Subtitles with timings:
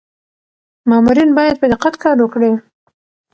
[0.89, 2.51] مامورین باید په دقت کار وکړي.